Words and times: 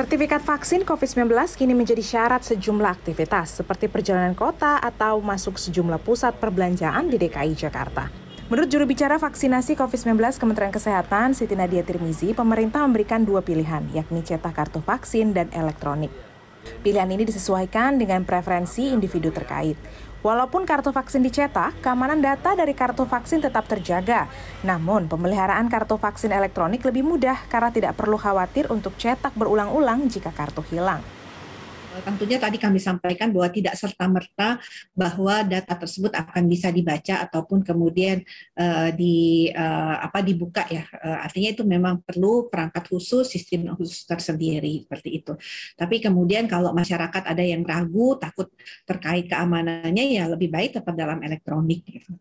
Sertifikat 0.00 0.40
vaksin 0.40 0.80
COVID-19 0.88 1.28
kini 1.60 1.76
menjadi 1.76 2.00
syarat 2.00 2.40
sejumlah 2.40 2.88
aktivitas 2.88 3.60
seperti 3.60 3.84
perjalanan 3.84 4.32
kota 4.32 4.80
atau 4.80 5.20
masuk 5.20 5.60
sejumlah 5.60 6.00
pusat 6.00 6.40
perbelanjaan 6.40 7.12
di 7.12 7.20
DKI 7.20 7.52
Jakarta. 7.52 8.08
Menurut 8.48 8.72
juru 8.72 8.88
bicara 8.88 9.20
vaksinasi 9.20 9.76
COVID-19 9.76 10.40
Kementerian 10.40 10.72
Kesehatan 10.72 11.36
Siti 11.36 11.52
Nadia 11.52 11.84
Tirmizi, 11.84 12.32
pemerintah 12.32 12.80
memberikan 12.88 13.28
dua 13.28 13.44
pilihan, 13.44 13.92
yakni 13.92 14.24
cetak 14.24 14.56
kartu 14.56 14.80
vaksin 14.80 15.36
dan 15.36 15.52
elektronik. 15.52 16.08
Pilihan 16.80 17.12
ini 17.12 17.28
disesuaikan 17.28 18.00
dengan 18.00 18.24
preferensi 18.24 18.88
individu 18.88 19.28
terkait. 19.28 19.76
Walaupun 20.20 20.68
kartu 20.68 20.92
vaksin 20.92 21.24
dicetak, 21.24 21.80
keamanan 21.80 22.20
data 22.20 22.52
dari 22.52 22.76
kartu 22.76 23.08
vaksin 23.08 23.40
tetap 23.40 23.64
terjaga. 23.64 24.28
Namun, 24.60 25.08
pemeliharaan 25.08 25.64
kartu 25.72 25.96
vaksin 25.96 26.28
elektronik 26.28 26.84
lebih 26.84 27.00
mudah 27.00 27.48
karena 27.48 27.72
tidak 27.72 27.96
perlu 27.96 28.20
khawatir 28.20 28.68
untuk 28.68 29.00
cetak 29.00 29.32
berulang-ulang 29.32 30.12
jika 30.12 30.28
kartu 30.28 30.60
hilang. 30.68 31.00
Tentunya 31.98 32.38
tadi 32.38 32.56
kami 32.56 32.78
sampaikan 32.78 33.34
bahwa 33.34 33.50
tidak 33.50 33.74
serta-merta 33.74 34.62
bahwa 34.94 35.42
data 35.42 35.74
tersebut 35.74 36.14
akan 36.14 36.46
bisa 36.46 36.70
dibaca 36.70 37.26
ataupun 37.26 37.66
kemudian 37.66 38.22
uh, 38.54 38.94
di 38.94 39.50
uh, 39.50 39.98
apa 39.98 40.22
dibuka 40.22 40.64
ya. 40.70 40.86
Uh, 41.02 41.18
artinya 41.26 41.50
itu 41.50 41.62
memang 41.66 42.00
perlu 42.06 42.46
perangkat 42.46 42.86
khusus, 42.86 43.26
sistem 43.26 43.74
khusus 43.74 44.06
tersendiri 44.06 44.86
seperti 44.86 45.18
itu. 45.18 45.32
Tapi 45.74 45.98
kemudian 45.98 46.46
kalau 46.46 46.70
masyarakat 46.70 47.26
ada 47.26 47.42
yang 47.42 47.66
ragu, 47.66 48.14
takut 48.22 48.54
terkait 48.86 49.26
keamanannya 49.26 50.04
ya 50.14 50.30
lebih 50.30 50.48
baik 50.48 50.78
tetap 50.78 50.94
dalam 50.94 51.20
elektronik 51.26 51.82
gitu 51.86 52.14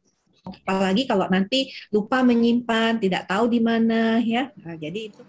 apalagi 0.49 1.05
kalau 1.05 1.29
nanti 1.29 1.69
lupa 1.93 2.25
menyimpan, 2.25 2.97
tidak 2.97 3.29
tahu 3.29 3.45
di 3.51 3.59
mana 3.61 4.17
ya. 4.23 4.49
Nah, 4.65 4.73
jadi 4.73 5.13
itu 5.13 5.21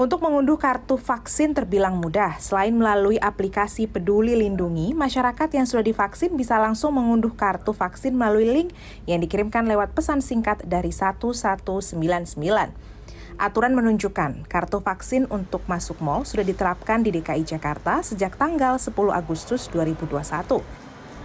untuk 0.00 0.24
mengunduh 0.24 0.56
kartu 0.56 0.96
vaksin 0.96 1.52
terbilang 1.52 2.00
mudah. 2.00 2.40
Selain 2.40 2.72
melalui 2.72 3.20
aplikasi 3.20 3.84
Peduli 3.84 4.32
Lindungi, 4.32 4.96
masyarakat 4.96 5.52
yang 5.52 5.68
sudah 5.68 5.84
divaksin 5.84 6.40
bisa 6.40 6.56
langsung 6.56 6.96
mengunduh 6.96 7.36
kartu 7.36 7.76
vaksin 7.76 8.16
melalui 8.16 8.48
link 8.48 8.72
yang 9.04 9.20
dikirimkan 9.20 9.68
lewat 9.68 9.92
pesan 9.92 10.24
singkat 10.24 10.64
dari 10.64 10.88
1199. 10.88 12.00
Aturan 13.36 13.76
menunjukkan 13.76 14.48
kartu 14.48 14.80
vaksin 14.80 15.28
untuk 15.28 15.68
masuk 15.68 16.00
mal 16.00 16.24
sudah 16.24 16.48
diterapkan 16.48 17.04
di 17.04 17.12
DKI 17.20 17.44
Jakarta 17.44 18.00
sejak 18.00 18.40
tanggal 18.40 18.80
10 18.80 18.96
Agustus 19.12 19.68
2021. 19.68 20.64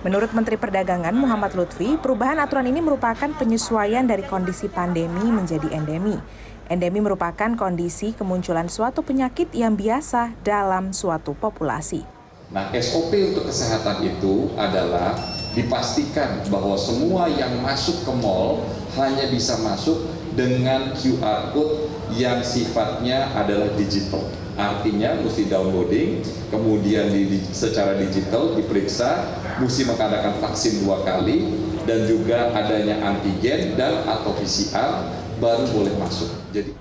Menurut 0.03 0.36
Menteri 0.36 0.59
Perdagangan 0.59 1.16
Muhammad 1.16 1.55
Lutfi, 1.55 1.95
perubahan 1.95 2.38
aturan 2.44 2.67
ini 2.67 2.83
merupakan 2.83 3.31
penyesuaian 3.39 4.03
dari 4.03 4.21
kondisi 4.27 4.67
pandemi 4.67 5.31
menjadi 5.31 5.71
endemi. 5.71 6.19
Endemi 6.66 6.97
merupakan 6.97 7.53
kondisi 7.53 8.17
kemunculan 8.17 8.66
suatu 8.66 9.05
penyakit 9.05 9.53
yang 9.53 9.77
biasa 9.77 10.33
dalam 10.41 10.97
suatu 10.97 11.38
populasi. 11.38 12.02
Nah, 12.49 12.73
SOP 12.73 13.13
untuk 13.13 13.45
kesehatan 13.45 14.02
itu 14.02 14.49
adalah 14.58 15.13
dipastikan 15.53 16.41
bahwa 16.49 16.73
semua 16.73 17.30
yang 17.30 17.61
masuk 17.61 18.02
ke 18.02 18.13
mall 18.17 18.66
hanya 18.97 19.30
bisa 19.30 19.61
masuk 19.61 20.09
dengan 20.33 20.97
QR 20.97 21.53
code 21.53 21.89
yang 22.17 22.41
sifatnya 22.41 23.30
adalah 23.38 23.69
digital. 23.77 24.25
Artinya 24.58 25.21
mesti 25.21 25.45
downloading, 25.45 26.25
kemudian 26.49 27.13
di, 27.13 27.45
secara 27.53 27.93
digital 27.99 28.58
diperiksa, 28.58 29.38
mesti 29.61 29.86
mengadakan 29.86 30.41
vaksin 30.41 30.81
dua 30.81 31.03
kali, 31.05 31.45
dan 31.86 32.09
juga 32.09 32.49
adanya 32.58 32.97
antigen 33.05 33.77
dan 33.77 34.02
atau 34.09 34.33
PCR 34.33 35.24
baru 35.39 35.66
boleh 35.69 35.94
masuk. 36.00 36.31
Jadi 36.52 36.72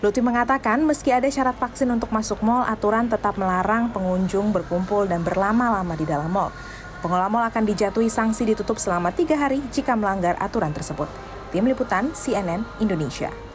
Lutfi 0.00 0.24
mengatakan 0.24 0.80
meski 0.80 1.12
ada 1.12 1.28
syarat 1.28 1.60
vaksin 1.60 1.92
untuk 1.92 2.08
masuk 2.08 2.40
mal, 2.40 2.64
aturan 2.64 3.12
tetap 3.12 3.36
melarang 3.36 3.92
pengunjung 3.92 4.48
berkumpul 4.48 5.04
dan 5.04 5.20
berlama-lama 5.20 5.92
di 5.92 6.08
dalam 6.08 6.32
mal. 6.32 6.48
Pengelola 7.04 7.28
mal 7.28 7.44
akan 7.52 7.68
dijatuhi 7.68 8.08
sanksi 8.08 8.48
ditutup 8.48 8.80
selama 8.80 9.12
tiga 9.12 9.36
hari 9.36 9.60
jika 9.68 9.92
melanggar 9.92 10.40
aturan 10.40 10.72
tersebut. 10.72 11.08
Tim 11.52 11.68
Liputan 11.68 12.16
CNN 12.16 12.64
Indonesia. 12.80 13.49